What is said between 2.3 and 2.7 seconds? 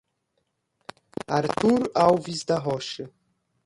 da